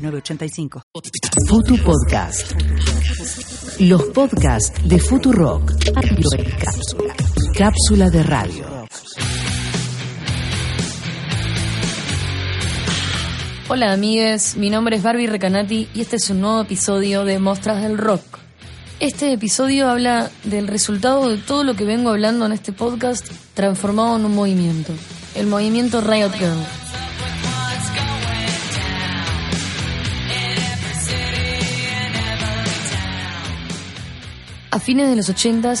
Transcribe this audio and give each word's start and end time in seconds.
985. 0.00 0.82
Futu 1.46 1.76
Podcast. 1.82 2.52
Los 3.80 4.04
podcasts 4.04 4.72
de 4.88 4.98
Futurock. 4.98 5.72
Cápsula 7.56 8.10
de 8.10 8.22
radio. 8.22 8.66
Hola 13.68 13.92
amigues, 13.92 14.56
mi 14.56 14.68
nombre 14.68 14.96
es 14.96 15.02
Barbie 15.02 15.28
Recanati 15.28 15.88
y 15.94 16.00
este 16.00 16.16
es 16.16 16.28
un 16.30 16.40
nuevo 16.40 16.62
episodio 16.62 17.24
de 17.24 17.38
Mostras 17.38 17.82
del 17.82 17.98
Rock. 17.98 18.22
Este 18.98 19.32
episodio 19.32 19.88
habla 19.88 20.30
del 20.44 20.66
resultado 20.66 21.28
de 21.28 21.38
todo 21.38 21.62
lo 21.62 21.74
que 21.74 21.84
vengo 21.84 22.10
hablando 22.10 22.46
en 22.46 22.52
este 22.52 22.72
podcast 22.72 23.30
transformado 23.54 24.16
en 24.16 24.24
un 24.24 24.34
movimiento, 24.34 24.92
el 25.36 25.46
movimiento 25.46 26.00
Riot 26.00 26.32
Girl. 26.32 26.79
Fines 34.80 35.08
de 35.08 35.16
los 35.16 35.28
80 35.28 35.74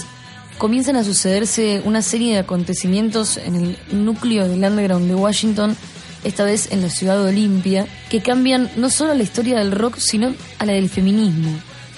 comienzan 0.58 0.96
a 0.96 1.04
sucederse 1.04 1.80
una 1.84 2.02
serie 2.02 2.34
de 2.34 2.40
acontecimientos 2.40 3.38
en 3.38 3.56
el 3.56 3.78
núcleo 3.92 4.46
del 4.46 4.62
underground 4.62 5.08
de 5.08 5.14
Washington, 5.14 5.76
esta 6.22 6.44
vez 6.44 6.70
en 6.70 6.82
la 6.82 6.90
ciudad 6.90 7.16
de 7.16 7.30
Olimpia, 7.30 7.86
que 8.10 8.20
cambian 8.20 8.70
no 8.76 8.90
solo 8.90 9.14
la 9.14 9.22
historia 9.22 9.58
del 9.58 9.72
rock, 9.72 9.96
sino 9.96 10.34
a 10.58 10.66
la 10.66 10.74
del 10.74 10.90
feminismo. 10.90 11.50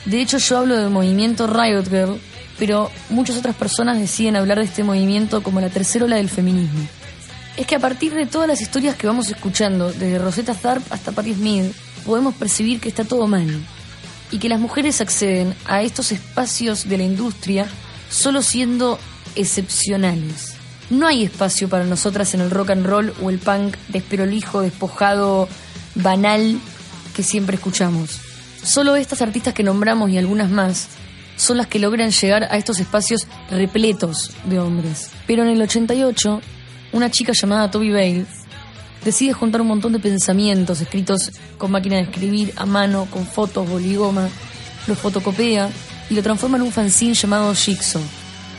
De 0.05 0.21
hecho, 0.21 0.39
yo 0.39 0.59
hablo 0.59 0.77
del 0.77 0.91
movimiento 0.91 1.47
Riot 1.49 1.89
Girl, 1.89 2.21
pero 2.59 2.91
muchas 3.11 3.37
otras 3.37 3.57
personas 3.57 3.99
deciden 3.99 4.37
hablar 4.37 4.59
de 4.59 4.65
este 4.65 4.85
movimiento 4.85 5.43
como 5.43 5.61
la 5.61 5.69
tercera 5.69 6.05
ola 6.05 6.17
del 6.17 6.29
feminismo. 6.29 6.87
Es 7.57 7.67
que 7.67 7.75
a 7.75 7.81
partir 7.81 8.15
de 8.15 8.27
todas 8.27 8.47
las 8.47 8.61
historias 8.61 8.95
que 8.95 9.09
vamos 9.09 9.29
escuchando, 9.29 9.93
desde 9.93 10.19
Rosetta 10.19 10.55
Tharpe 10.55 10.87
hasta 10.91 11.11
Patti 11.11 11.35
Smith, 11.35 11.73
podemos 12.07 12.35
percibir 12.35 12.81
que 12.81 12.89
está 12.89 13.05
todo 13.05 13.27
mal 13.27 13.61
y 14.33 14.39
que 14.39 14.49
las 14.49 14.59
mujeres 14.59 15.01
acceden 15.01 15.55
a 15.67 15.83
estos 15.83 16.11
espacios 16.11 16.89
de 16.89 16.99
la 16.99 17.05
industria 17.05 17.69
solo 18.09 18.43
siendo 18.43 18.99
excepcionales. 19.37 20.55
No 20.91 21.07
hay 21.07 21.23
espacio 21.25 21.69
para 21.69 21.85
nosotras 21.85 22.35
en 22.35 22.41
el 22.41 22.51
rock 22.51 22.71
and 22.71 22.87
roll 22.87 23.15
o 23.23 23.31
el 23.31 23.39
punk 23.39 23.77
desperolijo, 23.89 24.63
despojado, 24.63 25.49
banal 25.95 26.59
que 27.15 27.23
siempre 27.23 27.57
escuchamos. 27.57 28.21
Solo 28.63 28.97
estas 28.97 29.23
artistas 29.23 29.55
que 29.55 29.63
nombramos 29.63 30.11
y 30.11 30.19
algunas 30.19 30.51
más 30.51 30.89
son 31.37 31.57
las 31.57 31.67
que 31.67 31.79
logran 31.79 32.11
llegar 32.11 32.45
a 32.45 32.57
estos 32.57 32.79
espacios 32.81 33.27
repletos 33.51 34.33
de 34.45 34.59
hombres. 34.59 35.11
Pero 35.27 35.43
en 35.43 35.51
el 35.51 35.63
88, 35.63 36.41
una 36.93 37.11
chica 37.11 37.33
llamada 37.35 37.71
Toby 37.71 37.91
Bale 37.91 38.27
decide 39.05 39.33
juntar 39.33 39.61
un 39.61 39.69
montón 39.69 39.93
de 39.93 39.99
pensamientos 39.99 40.81
escritos 40.81 41.33
con 41.59 41.71
máquina 41.71 41.97
de 41.97 42.03
escribir, 42.03 42.53
a 42.57 42.67
mano, 42.67 43.07
con 43.11 43.27
fotos, 43.27 43.69
boligoma, 43.69 44.29
los 44.87 44.99
fotocopia 44.99 45.71
y 46.11 46.15
lo 46.15 46.23
transforma 46.23 46.57
en 46.57 46.63
un 46.63 46.73
fanzine 46.73 47.15
llamado 47.15 47.55
Jigsaw, 47.55 48.03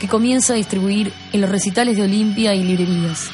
que 0.00 0.08
comienza 0.08 0.54
a 0.54 0.56
distribuir 0.56 1.12
en 1.32 1.40
los 1.40 1.50
recitales 1.50 1.96
de 1.96 2.02
Olimpia 2.02 2.54
y 2.54 2.62
librerías. 2.62 3.28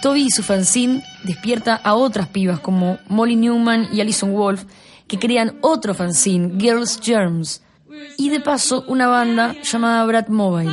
Toby 0.00 0.22
y 0.22 0.30
su 0.30 0.42
fanzine 0.42 1.04
despierta 1.22 1.76
a 1.76 1.94
otras 1.94 2.28
pibas 2.28 2.58
como 2.58 2.98
Molly 3.08 3.36
Newman 3.36 3.88
y 3.92 4.00
Alison 4.00 4.32
Wolf, 4.32 4.64
que 5.06 5.18
crean 5.18 5.58
otro 5.60 5.94
fanzine, 5.94 6.58
Girls 6.58 6.98
Germs, 7.00 7.62
y 8.16 8.30
de 8.30 8.40
paso 8.40 8.84
una 8.88 9.06
banda 9.06 9.54
llamada 9.62 10.04
Brad 10.04 10.28
Mobile. 10.28 10.72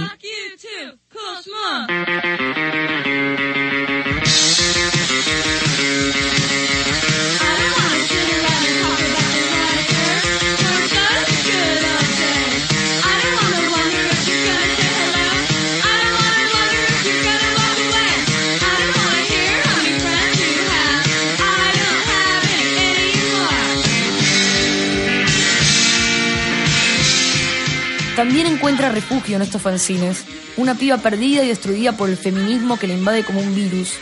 Refugio 28.88 29.36
en 29.36 29.42
estos 29.42 29.62
fanzines 29.62 30.24
una 30.56 30.76
piba 30.76 30.98
perdida 30.98 31.44
y 31.44 31.50
destruida 31.50 31.98
por 31.98 32.10
el 32.10 32.16
feminismo 32.16 32.80
que 32.80 32.88
le 32.88 32.94
invade 32.94 33.26
como 33.26 33.42
un 33.42 33.54
virus, 33.54 33.96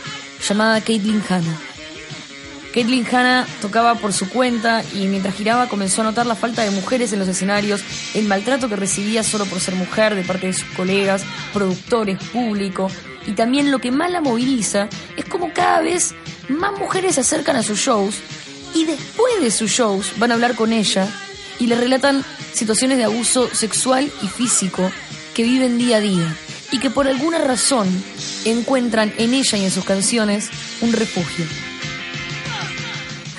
llamada 0.46 0.80
Caitlyn 0.80 1.22
Hanna. 1.28 1.58
Caitlyn 2.72 3.06
Hanna 3.06 3.46
tocaba 3.60 3.96
por 3.96 4.12
su 4.12 4.28
cuenta 4.28 4.84
y 4.94 5.06
mientras 5.06 5.34
giraba 5.34 5.68
comenzó 5.68 6.02
a 6.02 6.04
notar 6.04 6.26
la 6.26 6.36
falta 6.36 6.62
de 6.62 6.70
mujeres 6.70 7.12
en 7.12 7.18
los 7.18 7.26
escenarios, 7.26 7.82
el 8.14 8.26
maltrato 8.26 8.68
que 8.68 8.76
recibía 8.76 9.24
solo 9.24 9.46
por 9.46 9.58
ser 9.58 9.74
mujer 9.74 10.14
de 10.14 10.22
parte 10.22 10.46
de 10.46 10.52
sus 10.52 10.68
colegas, 10.76 11.24
productores, 11.52 12.22
público, 12.32 12.88
y 13.26 13.32
también 13.32 13.70
lo 13.70 13.78
que 13.80 13.90
más 13.90 14.10
la 14.10 14.20
moviliza 14.20 14.88
es 15.16 15.24
como 15.24 15.52
cada 15.52 15.80
vez 15.80 16.14
más 16.48 16.78
mujeres 16.78 17.16
se 17.16 17.22
acercan 17.22 17.56
a 17.56 17.62
sus 17.62 17.78
shows 17.78 18.16
y 18.74 18.84
después 18.84 19.40
de 19.40 19.50
sus 19.50 19.70
shows 19.70 20.12
van 20.18 20.30
a 20.30 20.34
hablar 20.34 20.54
con 20.54 20.72
ella 20.72 21.06
y 21.58 21.66
le 21.66 21.74
relatan 21.74 22.24
situaciones 22.52 22.98
de 22.98 23.04
abuso 23.04 23.48
sexual 23.54 24.10
y 24.22 24.26
físico 24.28 24.90
que 25.34 25.42
viven 25.42 25.78
día 25.78 25.98
a 25.98 26.00
día 26.00 26.36
y 26.72 26.78
que 26.78 26.90
por 26.90 27.06
alguna 27.08 27.38
razón 27.38 27.88
encuentran 28.44 29.12
en 29.18 29.34
ella 29.34 29.58
y 29.58 29.64
en 29.64 29.70
sus 29.70 29.84
canciones 29.84 30.50
un 30.80 30.92
refugio. 30.92 31.44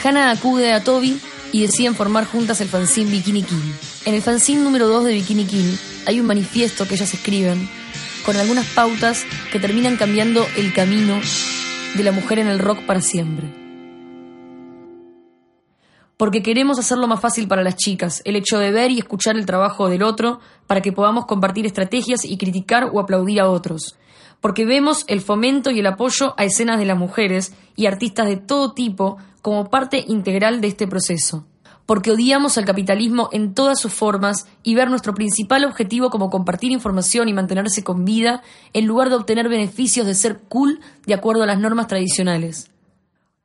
Hannah 0.03 0.31
acude 0.31 0.71
a 0.71 0.83
Toby 0.83 1.19
y 1.51 1.61
deciden 1.61 1.95
formar 1.95 2.25
juntas 2.25 2.61
el 2.61 2.69
fanzine 2.69 3.11
Bikini 3.11 3.43
Kill. 3.43 3.75
En 4.05 4.13
el 4.13 4.21
fanzine 4.21 4.61
número 4.61 4.87
2 4.87 5.05
de 5.05 5.13
Bikini 5.13 5.45
Kill 5.45 5.77
hay 6.05 6.19
un 6.19 6.25
manifiesto 6.25 6.87
que 6.87 6.95
ellas 6.95 7.13
escriben 7.13 7.69
con 8.25 8.37
algunas 8.37 8.65
pautas 8.67 9.25
que 9.51 9.59
terminan 9.59 9.97
cambiando 9.97 10.47
el 10.55 10.73
camino 10.73 11.19
de 11.95 12.03
la 12.03 12.11
mujer 12.11 12.39
en 12.39 12.47
el 12.47 12.59
rock 12.59 12.83
para 12.83 13.01
siempre 13.01 13.68
porque 16.19 16.43
queremos 16.43 16.77
hacerlo 16.77 17.07
más 17.07 17.21
fácil 17.21 17.47
para 17.47 17.63
las 17.63 17.77
chicas, 17.77 18.21
el 18.25 18.35
hecho 18.35 18.59
de 18.59 18.71
ver 18.71 18.91
y 18.91 18.99
escuchar 18.99 19.37
el 19.37 19.45
trabajo 19.45 19.87
del 19.87 20.03
otro 20.03 20.41
para 20.67 20.81
que 20.81 20.91
podamos 20.91 21.25
compartir 21.25 21.65
estrategias 21.65 22.25
y 22.25 22.37
criticar 22.37 22.89
o 22.91 22.99
aplaudir 22.99 23.39
a 23.39 23.49
otros, 23.49 23.95
porque 24.41 24.65
vemos 24.65 25.05
el 25.07 25.21
fomento 25.21 25.71
y 25.71 25.79
el 25.79 25.85
apoyo 25.85 26.33
a 26.35 26.43
escenas 26.43 26.77
de 26.77 26.85
las 26.85 26.97
mujeres 26.97 27.53
y 27.77 27.85
artistas 27.85 28.27
de 28.27 28.35
todo 28.35 28.73
tipo 28.73 29.15
como 29.41 29.69
parte 29.69 30.03
integral 30.09 30.59
de 30.59 30.67
este 30.67 30.87
proceso, 30.87 31.45
porque 31.85 32.11
odiamos 32.11 32.57
al 32.57 32.65
capitalismo 32.65 33.29
en 33.31 33.53
todas 33.53 33.79
sus 33.79 33.93
formas 33.93 34.45
y 34.61 34.75
ver 34.75 34.89
nuestro 34.89 35.13
principal 35.13 35.63
objetivo 35.63 36.09
como 36.09 36.29
compartir 36.29 36.73
información 36.73 37.29
y 37.29 37.33
mantenerse 37.33 37.81
con 37.85 38.03
vida 38.03 38.41
en 38.73 38.87
lugar 38.87 39.07
de 39.07 39.15
obtener 39.15 39.47
beneficios 39.47 40.05
de 40.05 40.15
ser 40.15 40.41
cool 40.49 40.81
de 41.05 41.13
acuerdo 41.13 41.43
a 41.43 41.47
las 41.47 41.59
normas 41.59 41.87
tradicionales 41.87 42.69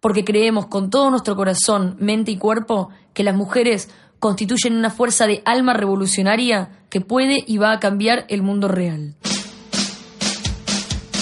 porque 0.05 0.23
creemos 0.23 0.67
con 0.67 0.91
todo 0.91 1.09
nuestro 1.09 1.35
corazón, 1.35 1.97
mente 1.99 2.31
y 2.31 2.37
cuerpo 2.37 2.91
que 3.15 3.25
las 3.25 3.35
mujeres 3.35 3.89
constituyen 4.19 4.77
una 4.77 4.91
fuerza 4.91 5.27
de 5.27 5.41
alma 5.47 5.73
revolucionaria 5.73 6.69
que 6.91 7.01
puede 7.01 7.43
y 7.47 7.57
va 7.57 7.73
a 7.73 7.81
cambiar 7.81 8.27
el 8.29 8.43
mundo 8.43 8.69
real. 8.69 9.15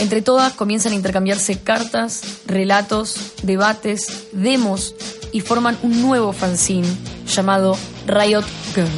Entre 0.00 0.20
todas 0.20 0.55
comienzan 0.55 0.90
a 0.90 0.96
intercambiarse 0.96 1.61
cartas, 1.61 2.43
relatos, 2.49 3.34
debates, 3.44 4.31
demos 4.32 4.96
y 5.31 5.43
forman 5.43 5.79
un 5.84 6.02
nuevo 6.02 6.32
fanzine 6.32 6.88
llamado 7.29 7.76
Riot 8.08 8.44
Girl. 8.75 8.88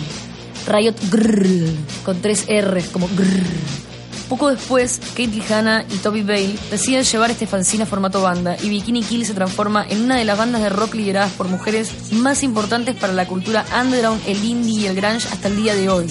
Riot 0.66 0.96
Girl, 1.10 1.76
con 2.06 2.22
tres 2.22 2.46
R's 2.48 2.88
como 2.88 3.06
grrr. 3.08 3.94
Poco 4.28 4.50
después, 4.50 5.00
Katie 5.10 5.42
Hanna 5.48 5.84
y 5.90 5.98
Toby 5.98 6.22
Bale 6.22 6.56
deciden 6.70 7.04
llevar 7.04 7.30
este 7.30 7.46
fanzine 7.46 7.82
a 7.82 7.86
formato 7.86 8.22
banda 8.22 8.56
y 8.62 8.68
Bikini 8.70 9.02
Kill 9.02 9.26
se 9.26 9.34
transforma 9.34 9.86
en 9.88 10.02
una 10.02 10.16
de 10.16 10.24
las 10.24 10.38
bandas 10.38 10.62
de 10.62 10.70
rock 10.70 10.94
lideradas 10.94 11.32
por 11.32 11.48
mujeres 11.48 12.12
más 12.12 12.42
importantes 12.42 12.96
para 12.96 13.12
la 13.12 13.26
cultura 13.26 13.64
underground, 13.78 14.22
el 14.26 14.42
indie 14.42 14.80
y 14.80 14.86
el 14.86 14.96
grunge 14.96 15.28
hasta 15.28 15.48
el 15.48 15.56
día 15.56 15.74
de 15.74 15.90
hoy. 15.90 16.06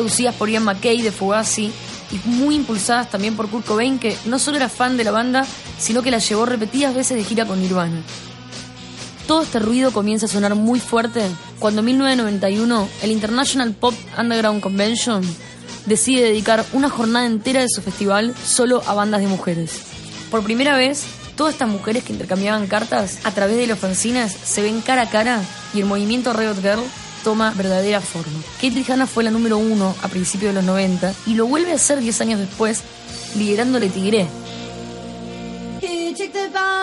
Producidas 0.00 0.34
por 0.34 0.48
Ian 0.48 0.64
McKay 0.64 1.02
de 1.02 1.12
Fugazi 1.12 1.70
y 2.10 2.28
muy 2.28 2.54
impulsadas 2.54 3.10
también 3.10 3.36
por 3.36 3.50
Kurt 3.50 3.66
Cobain, 3.66 3.98
que 3.98 4.16
no 4.24 4.38
solo 4.38 4.56
era 4.56 4.70
fan 4.70 4.96
de 4.96 5.04
la 5.04 5.10
banda, 5.10 5.46
sino 5.78 6.00
que 6.02 6.10
la 6.10 6.16
llevó 6.16 6.46
repetidas 6.46 6.94
veces 6.94 7.18
de 7.18 7.24
gira 7.24 7.44
con 7.44 7.60
Nirvana. 7.60 8.00
Todo 9.26 9.42
este 9.42 9.58
ruido 9.58 9.92
comienza 9.92 10.24
a 10.24 10.30
sonar 10.30 10.54
muy 10.54 10.80
fuerte 10.80 11.20
cuando 11.58 11.80
en 11.80 11.86
1991 11.86 12.88
el 13.02 13.10
International 13.10 13.74
Pop 13.74 13.94
Underground 14.18 14.62
Convention 14.62 15.22
decide 15.84 16.22
dedicar 16.22 16.64
una 16.72 16.88
jornada 16.88 17.26
entera 17.26 17.60
de 17.60 17.68
su 17.68 17.82
festival 17.82 18.34
solo 18.42 18.82
a 18.86 18.94
bandas 18.94 19.20
de 19.20 19.26
mujeres. 19.26 19.82
Por 20.30 20.42
primera 20.42 20.78
vez, 20.78 21.04
todas 21.36 21.52
estas 21.52 21.68
mujeres 21.68 22.04
que 22.04 22.14
intercambiaban 22.14 22.68
cartas 22.68 23.18
a 23.24 23.32
través 23.32 23.58
de 23.58 23.66
los 23.66 23.78
fanzines 23.78 24.32
se 24.32 24.62
ven 24.62 24.80
cara 24.80 25.02
a 25.02 25.10
cara 25.10 25.42
y 25.74 25.80
el 25.80 25.86
movimiento 25.86 26.32
Riot 26.32 26.62
Girl 26.62 26.82
toma 27.22 27.52
verdadera 27.56 28.00
forma. 28.00 28.38
Kate 28.60 28.84
Hanna 28.92 29.06
fue 29.06 29.24
la 29.24 29.30
número 29.30 29.58
uno 29.58 29.94
a 30.02 30.08
principios 30.08 30.50
de 30.50 30.54
los 30.54 30.64
90 30.64 31.14
y 31.26 31.34
lo 31.34 31.46
vuelve 31.46 31.72
a 31.72 31.76
hacer 31.76 32.00
10 32.00 32.20
años 32.20 32.40
después, 32.40 32.82
liderándole 33.36 33.88
Tigre. 33.88 34.26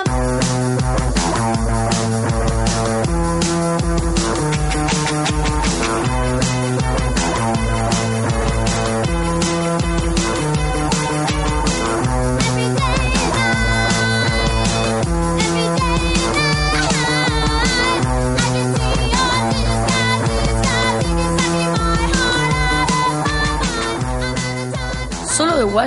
Solo 0.08 1.07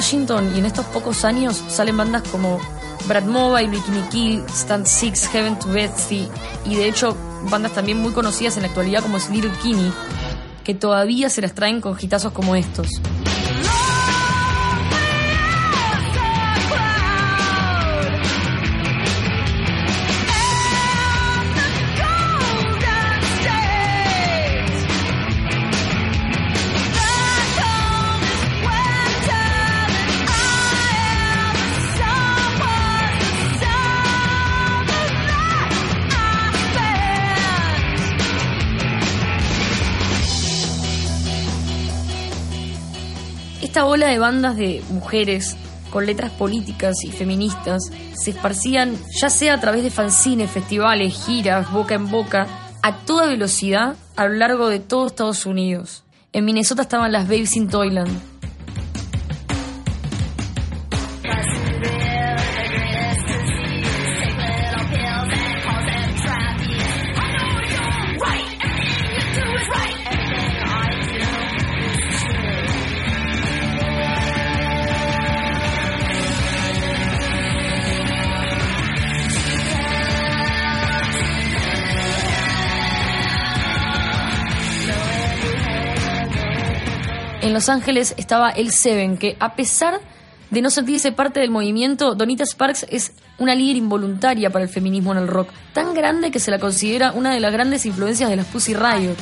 Washington 0.00 0.50
y 0.56 0.60
en 0.60 0.64
estos 0.64 0.86
pocos 0.86 1.26
años 1.26 1.62
salen 1.68 1.94
bandas 1.98 2.22
como 2.22 2.58
Brad 3.06 3.24
Mobile, 3.24 3.68
Bikini 3.68 4.00
Kill, 4.10 4.44
Stand 4.48 4.86
Six, 4.86 5.28
Heaven 5.28 5.58
to 5.58 5.68
Betsy 5.68 6.26
y 6.64 6.74
de 6.74 6.88
hecho 6.88 7.14
bandas 7.50 7.72
también 7.72 7.98
muy 7.98 8.10
conocidas 8.12 8.56
en 8.56 8.62
la 8.62 8.68
actualidad 8.68 9.02
como 9.02 9.18
Little 9.18 9.52
Kinney 9.62 9.92
que 10.64 10.72
todavía 10.72 11.28
se 11.28 11.42
las 11.42 11.54
traen 11.54 11.82
con 11.82 11.96
gitazos 11.96 12.32
como 12.32 12.56
estos. 12.56 12.88
Esta 43.80 43.88
ola 43.88 44.08
de 44.08 44.18
bandas 44.18 44.58
de 44.58 44.82
mujeres 44.90 45.56
con 45.88 46.04
letras 46.04 46.30
políticas 46.32 47.02
y 47.02 47.10
feministas 47.10 47.90
se 48.12 48.32
esparcían 48.32 48.94
ya 49.18 49.30
sea 49.30 49.54
a 49.54 49.60
través 49.60 49.82
de 49.82 49.90
fanzines, 49.90 50.50
festivales, 50.50 51.14
giras, 51.24 51.72
boca 51.72 51.94
en 51.94 52.10
boca, 52.10 52.46
a 52.82 52.96
toda 53.06 53.26
velocidad 53.26 53.96
a 54.16 54.26
lo 54.26 54.34
largo 54.34 54.68
de 54.68 54.80
todo 54.80 55.06
Estados 55.06 55.46
Unidos. 55.46 56.04
En 56.34 56.44
Minnesota 56.44 56.82
estaban 56.82 57.10
las 57.10 57.26
Babes 57.26 57.56
in 57.56 57.70
Toyland, 57.70 58.20
Los 87.60 87.68
Ángeles 87.68 88.14
estaba 88.16 88.48
el 88.48 88.70
Seven, 88.70 89.18
que 89.18 89.36
a 89.38 89.54
pesar 89.54 90.00
de 90.48 90.62
no 90.62 90.70
sentirse 90.70 91.12
parte 91.12 91.40
del 91.40 91.50
movimiento, 91.50 92.14
Donita 92.14 92.46
Sparks 92.46 92.86
es 92.88 93.12
una 93.36 93.54
líder 93.54 93.76
involuntaria 93.76 94.48
para 94.48 94.64
el 94.64 94.70
feminismo 94.70 95.12
en 95.12 95.18
el 95.18 95.28
rock, 95.28 95.50
tan 95.74 95.92
grande 95.92 96.30
que 96.30 96.40
se 96.40 96.50
la 96.50 96.58
considera 96.58 97.12
una 97.12 97.34
de 97.34 97.40
las 97.40 97.52
grandes 97.52 97.84
influencias 97.84 98.30
de 98.30 98.36
las 98.36 98.46
Pussy 98.46 98.72
Riot. 98.72 99.14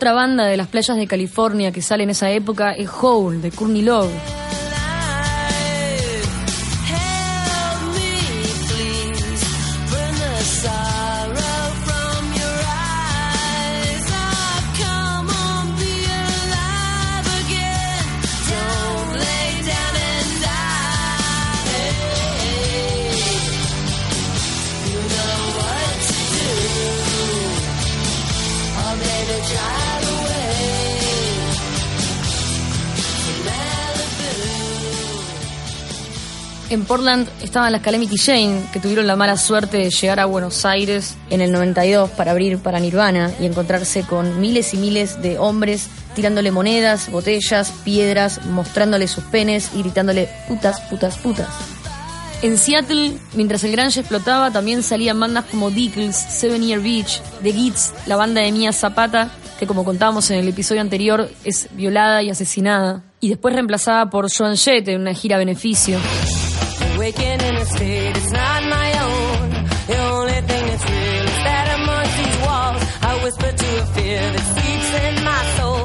Otra 0.00 0.14
banda 0.14 0.46
de 0.46 0.56
las 0.56 0.68
playas 0.68 0.96
de 0.96 1.06
California 1.06 1.72
que 1.72 1.82
sale 1.82 2.04
en 2.04 2.08
esa 2.08 2.30
época 2.30 2.72
es 2.72 2.88
Hole, 3.02 3.36
de 3.36 3.50
Courtney 3.50 3.82
Love. 3.82 4.10
En 36.70 36.84
Portland 36.84 37.28
estaban 37.42 37.72
las 37.72 37.82
Calamity 37.82 38.16
Jane, 38.16 38.62
que 38.72 38.78
tuvieron 38.78 39.08
la 39.08 39.16
mala 39.16 39.36
suerte 39.36 39.76
de 39.78 39.90
llegar 39.90 40.20
a 40.20 40.26
Buenos 40.26 40.64
Aires 40.64 41.16
en 41.28 41.40
el 41.40 41.50
92 41.50 42.10
para 42.10 42.30
abrir 42.30 42.58
para 42.58 42.78
Nirvana 42.78 43.32
y 43.40 43.46
encontrarse 43.46 44.04
con 44.04 44.40
miles 44.40 44.72
y 44.72 44.76
miles 44.76 45.20
de 45.20 45.36
hombres 45.36 45.88
tirándole 46.14 46.52
monedas, 46.52 47.10
botellas, 47.10 47.72
piedras, 47.84 48.46
mostrándole 48.46 49.08
sus 49.08 49.24
penes 49.24 49.72
y 49.74 49.80
gritándole 49.80 50.28
putas, 50.46 50.80
putas, 50.82 51.18
putas. 51.18 51.48
En 52.40 52.56
Seattle, 52.56 53.18
mientras 53.34 53.64
el 53.64 53.72
grunge 53.72 53.98
explotaba, 53.98 54.52
también 54.52 54.84
salían 54.84 55.18
bandas 55.18 55.46
como 55.46 55.72
Dickles, 55.72 56.14
Seven 56.14 56.62
Year 56.62 56.80
Beach, 56.80 57.20
The 57.42 57.52
Gits, 57.52 57.92
la 58.06 58.14
banda 58.14 58.42
de 58.42 58.52
Mia 58.52 58.72
Zapata, 58.72 59.28
que 59.58 59.66
como 59.66 59.84
contábamos 59.84 60.30
en 60.30 60.38
el 60.38 60.46
episodio 60.46 60.80
anterior, 60.82 61.28
es 61.42 61.68
violada 61.72 62.22
y 62.22 62.30
asesinada, 62.30 63.02
y 63.18 63.28
después 63.28 63.54
reemplazada 63.54 64.08
por 64.08 64.32
Joan 64.32 64.56
Jett 64.56 64.86
en 64.86 65.00
una 65.00 65.14
gira 65.14 65.34
a 65.34 65.40
beneficio. 65.40 65.98
Waking 67.00 67.40
in 67.48 67.54
a 67.56 67.64
state 67.64 68.14
it's 68.14 68.30
not 68.30 68.60
my 68.76 68.88
own. 69.08 69.48
The 69.90 69.98
only 70.12 70.40
thing 70.50 70.64
that's 70.68 70.86
real 70.92 71.24
is 71.32 71.40
that 71.48 71.66
amongst 71.80 72.14
these 72.20 72.38
walls, 72.44 72.82
I 73.08 73.12
whisper 73.24 73.50
to 73.62 73.68
a 73.82 73.86
fear 73.96 74.20
that 74.34 74.46
sleeps 74.52 74.90
in 75.04 75.14
my 75.24 75.42
soul, 75.56 75.84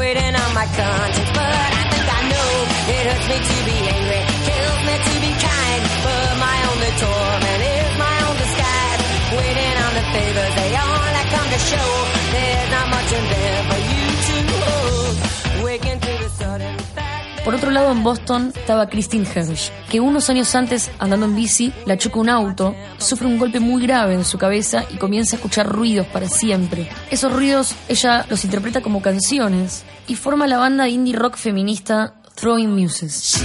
waiting 0.00 0.34
on 0.42 0.50
my 0.60 0.68
conscience. 0.80 1.30
But 1.36 1.52
I 1.80 1.82
think 1.92 2.06
I 2.18 2.22
know 2.32 2.50
it 2.96 3.02
hurts 3.08 3.26
me 3.32 3.38
to 3.50 3.56
be 3.68 3.78
angry, 3.96 4.22
kills 4.48 4.80
me 4.88 4.94
to 5.08 5.14
be 5.24 5.32
kind. 5.52 5.82
But 6.06 6.30
my 6.48 6.58
only 6.72 6.92
torment 7.04 7.60
is 7.76 7.90
my 8.00 8.16
own 8.24 8.36
disguise, 8.44 9.02
waiting 9.36 9.76
on 9.84 9.92
the 10.00 10.04
favors 10.16 10.54
they 10.60 10.72
all 10.80 11.04
come 11.34 11.48
to 11.54 11.60
show. 11.60 11.90
There's 12.32 12.70
not 12.72 12.86
much 12.88 13.10
in 13.12 13.24
there 13.36 13.60
for 13.68 13.80
you 13.84 13.93
Por 17.44 17.54
otro 17.54 17.70
lado, 17.70 17.92
en 17.92 18.02
Boston 18.02 18.52
estaba 18.56 18.88
Christine 18.88 19.26
Hersh, 19.32 19.70
que 19.90 20.00
unos 20.00 20.30
años 20.30 20.54
antes, 20.54 20.90
andando 20.98 21.26
en 21.26 21.36
bici, 21.36 21.74
la 21.84 21.98
choca 21.98 22.18
un 22.18 22.30
auto, 22.30 22.74
sufre 22.96 23.26
un 23.26 23.38
golpe 23.38 23.60
muy 23.60 23.82
grave 23.82 24.14
en 24.14 24.24
su 24.24 24.38
cabeza 24.38 24.86
y 24.90 24.96
comienza 24.96 25.36
a 25.36 25.38
escuchar 25.38 25.68
ruidos 25.68 26.06
para 26.06 26.26
siempre. 26.26 26.88
Esos 27.10 27.30
ruidos 27.30 27.74
ella 27.88 28.24
los 28.30 28.44
interpreta 28.46 28.80
como 28.80 29.02
canciones 29.02 29.84
y 30.08 30.14
forma 30.14 30.46
la 30.46 30.56
banda 30.56 30.88
indie 30.88 31.14
rock 31.14 31.36
feminista 31.36 32.14
Throwing 32.34 32.74
Muses. 32.74 33.44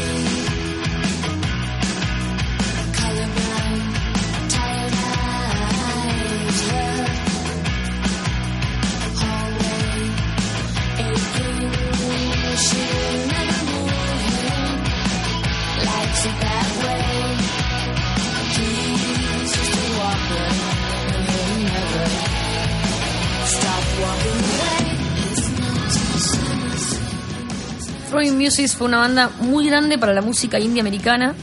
Throwing 28.19 28.37
Music 28.37 28.67
fue 28.67 28.87
una 28.87 28.97
banda 28.97 29.31
muy 29.39 29.65
grande 29.67 29.97
para 29.97 30.13
la 30.13 30.21
música 30.21 30.59
indie 30.59 30.81
americana, 30.81 31.35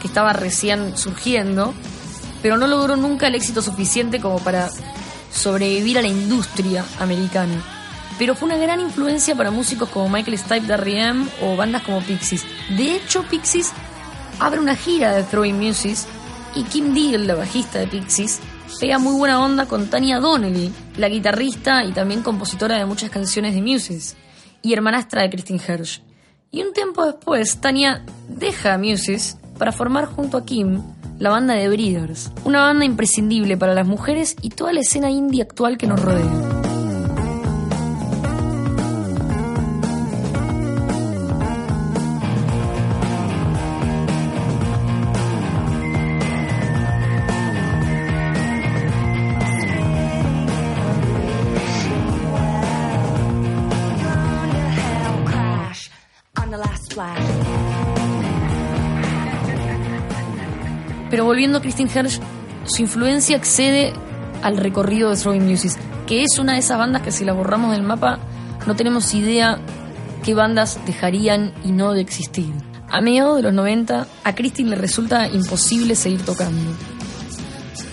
que 0.00 0.06
estaba 0.06 0.32
recién 0.32 0.96
surgiendo, 0.96 1.74
pero 2.40 2.56
no 2.56 2.66
logró 2.66 2.96
nunca 2.96 3.26
el 3.26 3.34
éxito 3.34 3.60
suficiente 3.60 4.18
como 4.18 4.38
para 4.38 4.70
sobrevivir 5.30 5.98
a 5.98 6.00
la 6.00 6.08
industria 6.08 6.86
americana. 7.00 7.62
Pero 8.18 8.34
fue 8.34 8.46
una 8.46 8.56
gran 8.56 8.80
influencia 8.80 9.34
para 9.34 9.50
músicos 9.50 9.90
como 9.90 10.08
Michael 10.08 10.38
Stipe 10.38 10.66
de 10.66 10.72
R.E.M. 10.72 11.26
o 11.42 11.54
bandas 11.54 11.82
como 11.82 12.00
Pixies. 12.00 12.46
De 12.78 12.96
hecho, 12.96 13.24
Pixies 13.24 13.70
abre 14.38 14.58
una 14.58 14.74
gira 14.74 15.12
de 15.12 15.24
Throwing 15.24 15.58
Music 15.58 15.98
y 16.54 16.62
Kim 16.62 16.94
Deal, 16.94 17.26
la 17.26 17.34
bajista 17.34 17.78
de 17.78 17.88
Pixies, 17.88 18.40
pega 18.80 18.98
muy 18.98 19.18
buena 19.18 19.38
onda 19.38 19.66
con 19.66 19.90
Tanya 19.90 20.18
Donnelly, 20.18 20.72
la 20.96 21.10
guitarrista 21.10 21.84
y 21.84 21.92
también 21.92 22.22
compositora 22.22 22.78
de 22.78 22.86
muchas 22.86 23.10
canciones 23.10 23.52
de 23.52 23.60
Muses, 23.60 24.16
y 24.62 24.72
hermanastra 24.72 25.20
de 25.20 25.28
Christine 25.28 25.60
Hersh. 25.68 26.00
Y 26.54 26.62
un 26.62 26.74
tiempo 26.74 27.06
después, 27.06 27.62
Tanya 27.62 28.04
deja 28.28 28.74
a 28.74 28.78
Muses 28.78 29.38
para 29.56 29.72
formar 29.72 30.04
junto 30.04 30.36
a 30.36 30.44
Kim 30.44 30.82
la 31.18 31.30
banda 31.30 31.54
de 31.54 31.66
Breeders, 31.66 32.30
una 32.44 32.60
banda 32.60 32.84
imprescindible 32.84 33.56
para 33.56 33.72
las 33.72 33.86
mujeres 33.86 34.36
y 34.42 34.50
toda 34.50 34.74
la 34.74 34.80
escena 34.80 35.10
indie 35.10 35.40
actual 35.40 35.78
que 35.78 35.86
nos 35.86 36.02
rodea. 36.02 36.71
Pero 61.12 61.26
volviendo 61.26 61.58
a 61.58 61.60
Christine 61.60 61.90
Hersh, 61.94 62.20
su 62.64 62.80
influencia 62.80 63.36
excede 63.36 63.92
al 64.42 64.56
recorrido 64.56 65.10
de 65.10 65.16
Throwing 65.16 65.46
Music, 65.46 65.72
que 66.06 66.22
es 66.22 66.38
una 66.38 66.54
de 66.54 66.60
esas 66.60 66.78
bandas 66.78 67.02
que 67.02 67.12
si 67.12 67.26
la 67.26 67.34
borramos 67.34 67.72
del 67.72 67.82
mapa 67.82 68.18
no 68.66 68.76
tenemos 68.76 69.12
idea 69.12 69.58
qué 70.24 70.32
bandas 70.32 70.80
dejarían 70.86 71.52
y 71.64 71.72
no 71.72 71.92
de 71.92 72.00
existir. 72.00 72.50
A 72.88 73.02
mediados 73.02 73.36
de 73.36 73.42
los 73.42 73.52
90 73.52 74.06
a 74.24 74.34
Christine 74.34 74.70
le 74.70 74.76
resulta 74.76 75.28
imposible 75.28 75.96
seguir 75.96 76.24
tocando. 76.24 76.72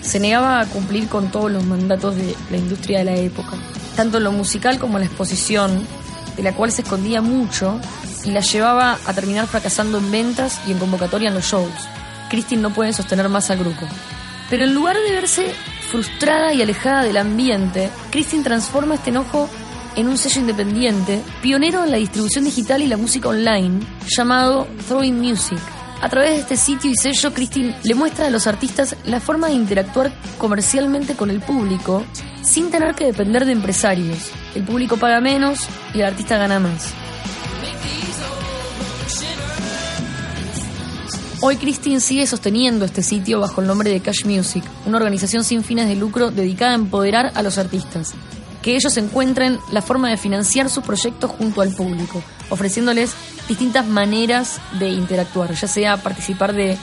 Se 0.00 0.18
negaba 0.18 0.60
a 0.60 0.66
cumplir 0.66 1.06
con 1.08 1.30
todos 1.30 1.52
los 1.52 1.66
mandatos 1.66 2.16
de 2.16 2.34
la 2.50 2.56
industria 2.56 3.00
de 3.00 3.04
la 3.04 3.16
época, 3.16 3.52
tanto 3.96 4.18
lo 4.18 4.32
musical 4.32 4.78
como 4.78 4.98
la 4.98 5.04
exposición, 5.04 5.86
de 6.38 6.42
la 6.42 6.54
cual 6.54 6.72
se 6.72 6.80
escondía 6.80 7.20
mucho 7.20 7.78
y 8.24 8.30
la 8.30 8.40
llevaba 8.40 8.96
a 9.06 9.12
terminar 9.12 9.46
fracasando 9.46 9.98
en 9.98 10.10
ventas 10.10 10.62
y 10.66 10.72
en 10.72 10.78
convocatoria 10.78 11.28
en 11.28 11.34
los 11.34 11.44
shows. 11.44 11.68
Christine 12.30 12.62
no 12.62 12.72
puede 12.72 12.94
sostener 12.94 13.28
más 13.28 13.50
al 13.50 13.58
grupo. 13.58 13.86
Pero 14.48 14.64
en 14.64 14.74
lugar 14.74 14.96
de 14.96 15.12
verse 15.12 15.52
frustrada 15.90 16.54
y 16.54 16.62
alejada 16.62 17.02
del 17.02 17.18
ambiente, 17.18 17.90
Christine 18.10 18.42
transforma 18.42 18.94
este 18.94 19.10
enojo 19.10 19.50
en 19.96 20.08
un 20.08 20.16
sello 20.16 20.40
independiente, 20.40 21.20
pionero 21.42 21.84
en 21.84 21.90
la 21.90 21.96
distribución 21.98 22.44
digital 22.44 22.80
y 22.82 22.86
la 22.86 22.96
música 22.96 23.28
online, 23.28 23.80
llamado 24.08 24.66
Throwing 24.88 25.20
Music. 25.20 25.58
A 26.00 26.08
través 26.08 26.30
de 26.30 26.40
este 26.40 26.56
sitio 26.56 26.90
y 26.90 26.96
sello, 26.96 27.34
Christine 27.34 27.76
le 27.82 27.94
muestra 27.94 28.28
a 28.28 28.30
los 28.30 28.46
artistas 28.46 28.96
la 29.04 29.20
forma 29.20 29.48
de 29.48 29.54
interactuar 29.54 30.10
comercialmente 30.38 31.14
con 31.14 31.30
el 31.30 31.40
público 31.40 32.04
sin 32.42 32.70
tener 32.70 32.94
que 32.94 33.06
depender 33.06 33.44
de 33.44 33.52
empresarios. 33.52 34.30
El 34.54 34.64
público 34.64 34.96
paga 34.96 35.20
menos 35.20 35.68
y 35.92 36.00
el 36.00 36.06
artista 36.06 36.38
gana 36.38 36.58
más. 36.58 36.94
Hoy 41.42 41.56
Christine 41.56 42.00
sigue 42.00 42.26
sosteniendo 42.26 42.84
este 42.84 43.02
sitio 43.02 43.40
bajo 43.40 43.62
el 43.62 43.66
nombre 43.66 43.90
de 43.90 44.00
Cash 44.00 44.26
Music, 44.26 44.62
una 44.84 44.98
organización 44.98 45.42
sin 45.42 45.64
fines 45.64 45.88
de 45.88 45.96
lucro 45.96 46.30
dedicada 46.30 46.72
a 46.72 46.74
empoderar 46.74 47.32
a 47.34 47.42
los 47.42 47.56
artistas, 47.56 48.12
que 48.60 48.76
ellos 48.76 48.94
encuentren 48.98 49.58
la 49.72 49.80
forma 49.80 50.10
de 50.10 50.18
financiar 50.18 50.68
sus 50.68 50.84
proyectos 50.84 51.30
junto 51.30 51.62
al 51.62 51.74
público, 51.74 52.22
ofreciéndoles 52.50 53.14
distintas 53.48 53.86
maneras 53.86 54.60
de 54.78 54.90
interactuar, 54.90 55.54
ya 55.54 55.66
sea 55.66 55.96
participar 55.96 56.52
de 56.52 56.76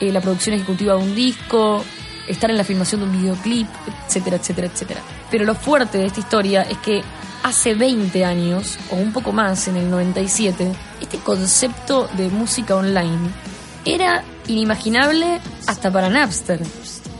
eh, 0.00 0.12
la 0.12 0.20
producción 0.20 0.54
ejecutiva 0.54 0.94
de 0.94 1.02
un 1.02 1.16
disco, 1.16 1.82
estar 2.28 2.52
en 2.52 2.56
la 2.56 2.62
filmación 2.62 3.00
de 3.00 3.06
un 3.08 3.20
videoclip, 3.20 3.66
etcétera, 4.06 4.36
etcétera, 4.36 4.68
etcétera. 4.68 5.00
Pero 5.28 5.44
lo 5.44 5.56
fuerte 5.56 5.98
de 5.98 6.06
esta 6.06 6.20
historia 6.20 6.62
es 6.62 6.78
que 6.78 7.02
hace 7.42 7.74
20 7.74 8.24
años, 8.24 8.78
o 8.92 8.94
un 8.94 9.12
poco 9.12 9.32
más, 9.32 9.66
en 9.66 9.74
el 9.74 9.90
97, 9.90 10.72
este 11.00 11.18
concepto 11.18 12.08
de 12.16 12.28
música 12.28 12.76
online 12.76 13.53
era 13.84 14.24
inimaginable 14.46 15.40
hasta 15.66 15.92
para 15.92 16.08
Napster. 16.08 16.60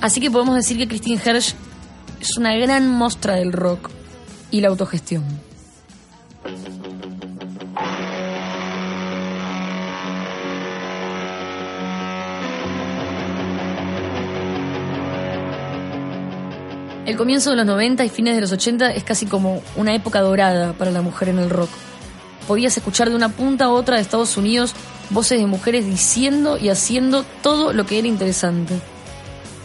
Así 0.00 0.20
que 0.20 0.30
podemos 0.30 0.54
decir 0.54 0.76
que 0.78 0.88
Christine 0.88 1.20
Hersh 1.22 1.54
es 2.20 2.36
una 2.36 2.54
gran 2.56 2.88
muestra 2.88 3.34
del 3.34 3.52
rock 3.52 3.90
y 4.50 4.60
la 4.60 4.68
autogestión. 4.68 5.24
El 17.06 17.18
comienzo 17.18 17.50
de 17.50 17.56
los 17.56 17.66
90 17.66 18.04
y 18.04 18.08
fines 18.08 18.34
de 18.34 18.40
los 18.40 18.52
80 18.52 18.92
es 18.92 19.04
casi 19.04 19.26
como 19.26 19.62
una 19.76 19.94
época 19.94 20.20
dorada 20.20 20.72
para 20.72 20.90
la 20.90 21.02
mujer 21.02 21.28
en 21.28 21.38
el 21.38 21.50
rock. 21.50 21.68
Podías 22.48 22.76
escuchar 22.76 23.10
de 23.10 23.16
una 23.16 23.28
punta 23.28 23.66
a 23.66 23.70
otra 23.70 23.96
de 23.96 24.02
Estados 24.02 24.36
Unidos 24.36 24.74
voces 25.10 25.38
de 25.38 25.46
mujeres 25.46 25.86
diciendo 25.86 26.58
y 26.58 26.68
haciendo 26.68 27.24
todo 27.42 27.72
lo 27.72 27.86
que 27.86 27.98
era 27.98 28.08
interesante. 28.08 28.74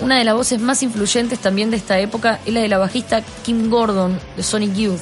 Una 0.02 0.18
de 0.18 0.24
las 0.24 0.36
voces 0.36 0.62
más 0.62 0.82
influyentes 0.82 1.40
también 1.40 1.72
de 1.72 1.78
esta 1.78 2.00
época 2.00 2.40
es 2.46 2.54
la 2.54 2.62
de 2.62 2.70
la 2.70 2.78
bajista 2.78 3.22
Kim 3.44 3.70
Gordon 3.70 4.20
de 4.38 4.44
Sonic 4.44 4.74
Youth, 4.74 5.02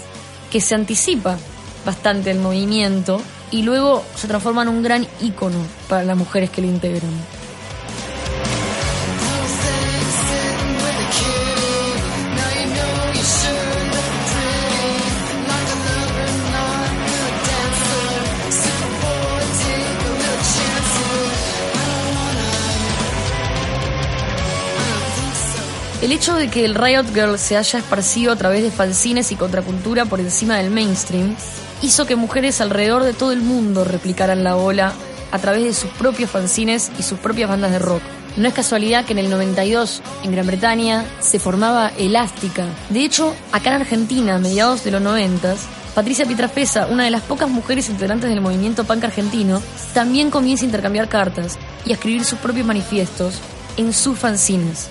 que 0.51 0.60
se 0.60 0.75
anticipa 0.75 1.38
bastante 1.86 2.32
el 2.32 2.39
movimiento 2.39 3.22
y 3.51 3.62
luego 3.62 4.03
se 4.15 4.27
transforma 4.27 4.63
en 4.63 4.70
un 4.70 4.84
gran 4.84 5.08
ícono 5.22 5.60
para 5.88 6.03
las 6.03 6.17
mujeres 6.17 6.50
que 6.50 6.62
lo 6.62 6.67
integran. 6.67 7.12
El 26.08 26.14
hecho 26.14 26.36
de 26.36 26.48
que 26.48 26.64
el 26.64 26.74
Riot 26.74 27.14
Girl 27.14 27.38
se 27.38 27.58
haya 27.58 27.80
esparcido 27.80 28.32
a 28.32 28.38
través 28.38 28.64
de 28.64 28.72
fanzines 28.72 29.30
y 29.34 29.36
contracultura 29.36 30.06
por 30.06 30.22
encima 30.22 30.56
del 30.56 30.72
mainstream 30.72 31.36
hizo 31.82 32.06
que 32.06 32.16
mujeres 32.16 32.62
alrededor 32.62 33.04
de 33.04 33.12
todo 33.12 33.34
el 33.34 33.42
mundo 33.42 33.84
replicaran 33.84 34.42
la 34.42 34.56
ola 34.56 34.94
a 35.34 35.40
través 35.40 35.66
de 35.66 35.74
sus 35.74 35.92
propios 35.92 36.30
fanzines 36.30 36.94
y 36.98 37.04
sus 37.04 37.20
propias 37.20 37.50
bandas 37.50 37.72
de 37.72 37.80
rock. 37.80 38.02
No 38.38 38.48
es 38.48 38.54
casualidad 38.54 39.04
que 39.04 39.12
en 39.12 39.20
el 39.20 39.30
92, 39.30 40.02
en 40.24 40.32
Gran 40.32 40.48
Bretaña, 40.48 41.04
se 41.20 41.40
formaba 41.40 41.92
Elástica. 41.98 42.64
De 42.90 43.04
hecho, 43.04 43.36
acá 43.52 43.72
en 43.72 43.82
Argentina, 43.82 44.36
a 44.36 44.40
mediados 44.40 44.86
de 44.86 44.92
los 44.92 45.02
90, 45.02 45.56
Patricia 45.94 46.26
Pietrafesa, 46.26 46.88
una 46.88 47.04
de 47.04 47.12
las 47.12 47.24
pocas 47.24 47.50
mujeres 47.50 47.90
integrantes 47.90 48.30
del 48.30 48.40
movimiento 48.40 48.86
punk 48.86 49.04
argentino, 49.04 49.62
también 49.94 50.32
comienza 50.32 50.64
a 50.64 50.68
intercambiar 50.68 51.10
cartas 51.10 51.60
y 51.86 51.92
a 51.92 51.96
escribir 51.96 52.24
sus 52.24 52.40
propios 52.40 52.66
manifiestos 52.66 53.42
en 53.76 53.92
sus 53.92 54.18
fanzines 54.18 54.88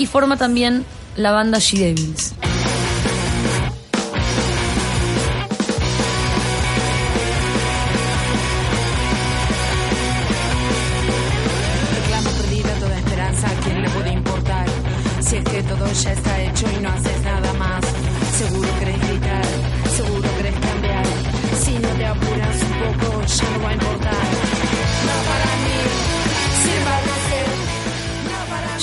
y 0.00 0.06
forma 0.06 0.38
también 0.38 0.86
la 1.14 1.30
banda 1.30 1.58
She 1.58 1.78
Devils. 1.78 2.32
Reclamo 11.94 12.30
perdida 12.30 12.74
toda 12.80 12.98
esperanza, 12.98 13.48
quién 13.62 13.82
le 13.82 13.90
puede 13.90 14.12
importar? 14.12 14.66
Si 15.20 15.36
es 15.36 15.44
que 15.44 15.62
todo 15.64 15.92
ya 15.92 16.12
está 16.12 16.40
hecho 16.40 16.66
y 16.78 16.82
no 16.82 16.88
haces 16.88 17.22
nada. 17.22 17.39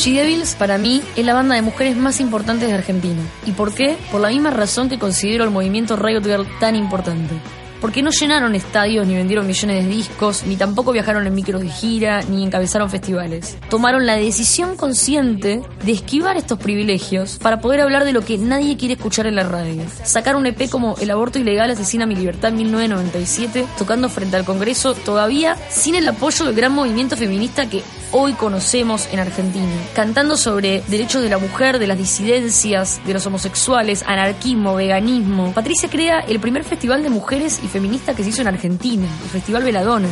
She 0.08 0.14
Devils, 0.14 0.56
para 0.56 0.78
mí, 0.78 1.02
es 1.18 1.26
la 1.26 1.34
banda 1.34 1.56
de 1.56 1.62
mujeres 1.62 1.98
más 1.98 2.22
importantes 2.22 2.70
de 2.70 2.74
Argentina. 2.74 3.22
¿Y 3.46 3.52
por 3.52 3.74
qué? 3.74 3.98
Por 4.10 4.22
la 4.22 4.30
misma 4.30 4.52
razón 4.52 4.88
que 4.88 4.98
considero 4.98 5.44
el 5.44 5.50
movimiento 5.50 5.98
Riot 5.98 6.24
Girl 6.24 6.48
tan 6.62 6.78
importante 6.78 7.36
porque 7.82 8.02
no 8.02 8.10
llenaron 8.12 8.56
estadios 8.56 9.06
ni 9.08 9.16
vendieron 9.16 9.46
millones 9.46 9.84
de 9.84 9.90
discos, 9.90 10.44
ni 10.46 10.56
tampoco 10.56 10.92
viajaron 10.92 11.28
en 11.28 11.36
micros 11.36 11.62
de 11.62 11.70
gira, 11.70 12.22
ni 12.24 12.44
encabezaron 12.44 12.90
festivales. 12.90 13.58
Tomaron 13.70 14.06
la 14.06 14.16
decisión 14.16 14.76
consciente 14.76 15.62
de 15.84 15.92
esquivar 15.92 16.38
estos 16.38 16.60
privilegios 16.60 17.38
para 17.38 17.60
poder 17.60 17.82
hablar 17.82 18.06
de 18.06 18.14
lo 18.14 18.22
que 18.22 18.38
nadie 18.38 18.78
quiere 18.78 18.96
escuchar 18.96 19.28
en 19.28 19.36
la 19.36 19.44
radio. 19.44 19.84
Sacar 20.04 20.36
un 20.36 20.46
EP 20.46 20.70
como 20.70 20.96
El 21.00 21.12
aborto 21.12 21.40
ilegal 21.40 21.72
asesina 21.72 22.06
mi 22.06 22.16
libertad 22.16 22.50
en 22.52 22.58
1997, 22.58 23.66
tocando 23.78 24.10
frente 24.10 24.38
al 24.38 24.46
Congreso 24.46 24.94
todavía 24.94 25.56
sin 25.70 25.96
el 25.96 26.08
apoyo 26.08 26.46
del 26.46 26.56
gran 26.56 26.74
movimiento 26.74 27.16
feminista 27.16 27.70
que 27.70 27.84
hoy 28.12 28.34
conocemos 28.34 29.08
en 29.12 29.20
Argentina, 29.20 29.72
cantando 29.94 30.38
sobre 30.38 30.82
derechos 30.88 31.22
de 31.22 31.30
la 31.30 31.38
mujer, 31.38 31.80
de 31.80 31.88
las 31.88 31.98
disidencias, 31.98 33.02
de 33.06 33.14
los 33.14 33.26
homosexuales, 33.26 34.04
anarquismo, 34.08 34.76
veganismo. 34.76 35.52
Patricia 35.54 35.90
crea 35.90 36.20
el 36.20 36.40
primer 36.40 36.64
festival 36.64 37.04
de 37.04 37.10
mujeres 37.10 37.60
y 37.64 37.68
feministas 37.68 38.16
que 38.16 38.24
se 38.24 38.30
hizo 38.30 38.42
en 38.42 38.48
Argentina, 38.48 39.08
el 39.24 39.30
Festival 39.30 39.64
Veladona. 39.64 40.10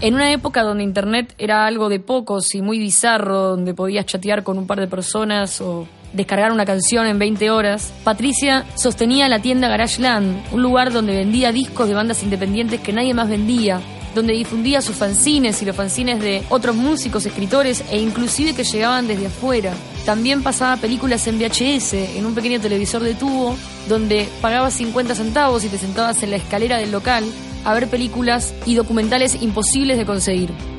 En 0.00 0.14
una 0.14 0.30
época 0.32 0.62
donde 0.62 0.84
Internet 0.84 1.34
era 1.38 1.66
algo 1.66 1.88
de 1.88 1.98
pocos 1.98 2.54
y 2.54 2.62
muy 2.62 2.78
bizarro, 2.78 3.48
donde 3.48 3.74
podías 3.74 4.06
chatear 4.06 4.44
con 4.44 4.56
un 4.56 4.66
par 4.66 4.78
de 4.78 4.86
personas 4.86 5.60
o 5.60 5.88
descargar 6.12 6.52
una 6.52 6.64
canción 6.64 7.06
en 7.06 7.18
20 7.18 7.50
horas, 7.50 7.92
Patricia 8.04 8.64
sostenía 8.74 9.28
la 9.28 9.40
tienda 9.40 9.68
Garageland, 9.68 10.42
un 10.52 10.62
lugar 10.62 10.92
donde 10.92 11.16
vendía 11.16 11.52
discos 11.52 11.88
de 11.88 11.94
bandas 11.94 12.22
independientes 12.22 12.80
que 12.80 12.92
nadie 12.92 13.14
más 13.14 13.28
vendía, 13.28 13.80
donde 14.14 14.32
difundía 14.32 14.80
sus 14.80 14.96
fanzines 14.96 15.60
y 15.62 15.64
los 15.64 15.76
fanzines 15.76 16.20
de 16.20 16.42
otros 16.48 16.74
músicos, 16.74 17.26
escritores 17.26 17.84
e 17.90 17.98
inclusive 17.98 18.54
que 18.54 18.64
llegaban 18.64 19.06
desde 19.06 19.26
afuera. 19.26 19.72
También 20.04 20.42
pasaba 20.42 20.76
películas 20.76 21.26
en 21.26 21.38
VHS, 21.38 21.94
en 22.16 22.26
un 22.26 22.34
pequeño 22.34 22.60
televisor 22.60 23.02
de 23.02 23.14
tubo, 23.14 23.56
donde 23.88 24.28
pagabas 24.40 24.74
50 24.74 25.14
centavos 25.14 25.64
y 25.64 25.68
te 25.68 25.78
sentabas 25.78 26.22
en 26.22 26.30
la 26.30 26.36
escalera 26.36 26.78
del 26.78 26.90
local 26.90 27.24
a 27.64 27.74
ver 27.74 27.88
películas 27.88 28.54
y 28.64 28.74
documentales 28.74 29.42
imposibles 29.42 29.98
de 29.98 30.06
conseguir. 30.06 30.77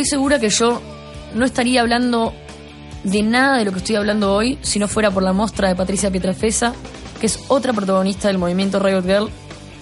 Estoy 0.00 0.16
segura 0.16 0.38
que 0.38 0.48
yo 0.48 0.80
no 1.34 1.44
estaría 1.44 1.82
hablando 1.82 2.32
de 3.04 3.22
nada 3.22 3.58
de 3.58 3.66
lo 3.66 3.72
que 3.72 3.78
estoy 3.78 3.96
hablando 3.96 4.34
hoy 4.34 4.58
si 4.62 4.78
no 4.78 4.88
fuera 4.88 5.10
por 5.10 5.22
la 5.22 5.34
muestra 5.34 5.68
de 5.68 5.76
Patricia 5.76 6.10
Pietrafesa, 6.10 6.74
que 7.20 7.26
es 7.26 7.38
otra 7.48 7.74
protagonista 7.74 8.28
del 8.28 8.38
movimiento 8.38 8.78
Riot 8.78 9.02
Girl, 9.02 9.30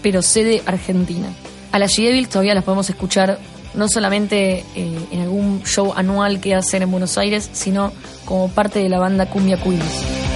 pero 0.02 0.20
sede 0.20 0.62
argentina. 0.66 1.28
A 1.70 1.78
las 1.78 1.96
G 1.96 2.26
todavía 2.26 2.54
las 2.54 2.64
podemos 2.64 2.90
escuchar 2.90 3.38
no 3.74 3.88
solamente 3.88 4.64
eh, 4.74 4.98
en 5.12 5.20
algún 5.20 5.62
show 5.62 5.92
anual 5.94 6.40
que 6.40 6.57
hacen 6.57 6.83
en 6.83 6.90
Buenos 6.90 7.16
Aires, 7.16 7.48
sino 7.52 7.92
como 8.24 8.48
parte 8.48 8.81
de 8.81 8.88
la 8.88 8.98
banda 8.98 9.26
Cumbia 9.26 9.57
Queens. 9.62 10.28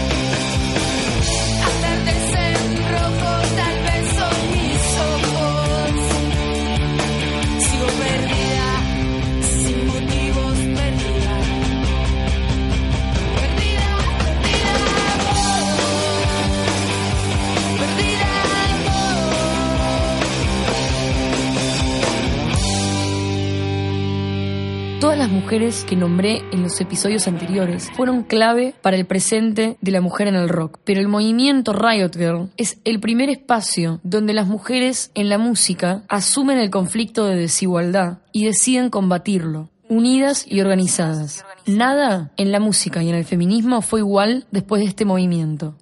Que 25.53 25.97
nombré 25.97 26.41
en 26.51 26.63
los 26.63 26.81
episodios 26.81 27.29
anteriores 27.29 27.91
fueron 27.95 28.23
clave 28.23 28.75
para 28.81 28.97
el 28.97 29.05
presente 29.05 29.77
de 29.83 29.91
la 29.91 30.01
mujer 30.01 30.29
en 30.29 30.35
el 30.35 30.49
rock, 30.49 30.79
pero 30.83 30.99
el 30.99 31.09
movimiento 31.09 31.75
Riot 31.75 32.17
Girl 32.17 32.49
es 32.57 32.79
el 32.85 33.01
primer 33.01 33.29
espacio 33.29 34.01
donde 34.03 34.33
las 34.33 34.47
mujeres 34.47 35.11
en 35.15 35.29
la 35.29 35.37
música 35.37 36.05
asumen 36.09 36.57
el 36.57 36.71
conflicto 36.71 37.27
de 37.27 37.37
desigualdad 37.37 38.21
y 38.33 38.47
deciden 38.47 38.89
combatirlo, 38.89 39.69
unidas 39.91 40.47
y 40.49 40.63
organizadas. 40.63 41.45
Nada 41.67 42.33
en 42.39 42.51
la 42.51 42.59
música 42.59 43.03
y 43.03 43.11
en 43.11 43.15
el 43.15 43.27
feminismo 43.27 43.83
fue 43.83 44.01
igual 44.01 44.47
después 44.53 44.81
de 44.81 44.89
este 44.89 45.05
movimiento. 45.05 45.75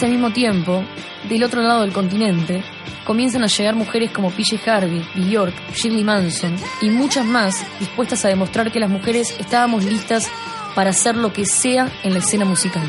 Al 0.00 0.10
mismo 0.10 0.32
tiempo, 0.32 0.82
del 1.28 1.44
otro 1.44 1.60
lado 1.60 1.82
del 1.82 1.92
continente, 1.92 2.64
comienzan 3.04 3.44
a 3.44 3.46
llegar 3.46 3.76
mujeres 3.76 4.10
como 4.10 4.30
PJ 4.30 4.58
Harvey, 4.68 5.04
Bjork, 5.14 5.54
Shirley 5.74 6.02
Manson 6.02 6.56
y 6.80 6.88
muchas 6.88 7.26
más 7.26 7.64
dispuestas 7.78 8.24
a 8.24 8.28
demostrar 8.28 8.72
que 8.72 8.80
las 8.80 8.90
mujeres 8.90 9.32
estábamos 9.38 9.84
listas 9.84 10.28
para 10.74 10.90
hacer 10.90 11.14
lo 11.16 11.32
que 11.32 11.44
sea 11.44 11.88
en 12.02 12.14
la 12.14 12.20
escena 12.20 12.44
musical. 12.46 12.82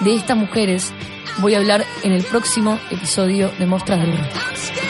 De 0.00 0.14
estas 0.14 0.36
mujeres 0.36 0.94
voy 1.38 1.54
a 1.54 1.58
hablar 1.58 1.84
en 2.02 2.12
el 2.12 2.22
próximo 2.22 2.78
episodio 2.90 3.50
de 3.58 3.66
Mostras 3.66 4.00
del 4.00 4.16
Rock. 4.16 4.81